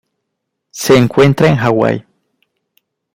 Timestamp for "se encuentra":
0.71-1.47